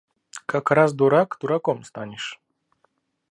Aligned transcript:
Как 0.47 0.71
раз 0.71 0.93
дурак 0.95 1.37
дураком 1.39 1.83
станешь. 1.83 2.41